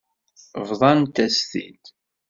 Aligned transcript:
Bḍant-as-t-id. 0.67 1.83